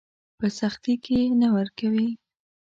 [0.37, 2.09] په سختي يې نه ورکوي.